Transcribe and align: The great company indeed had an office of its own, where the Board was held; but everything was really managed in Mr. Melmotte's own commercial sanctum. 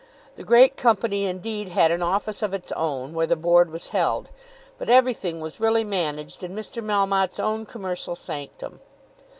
The 0.35 0.43
great 0.43 0.77
company 0.77 1.27
indeed 1.27 1.69
had 1.69 1.91
an 1.91 2.01
office 2.01 2.41
of 2.41 2.55
its 2.55 2.71
own, 2.71 3.13
where 3.13 3.27
the 3.27 3.35
Board 3.35 3.69
was 3.69 3.89
held; 3.89 4.29
but 4.79 4.89
everything 4.89 5.41
was 5.41 5.59
really 5.59 5.83
managed 5.83 6.43
in 6.43 6.55
Mr. 6.55 6.83
Melmotte's 6.83 7.39
own 7.39 7.67
commercial 7.67 8.15
sanctum. 8.15 8.79